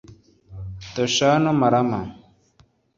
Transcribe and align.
Donashano 0.93 1.49
Malama 1.59 2.01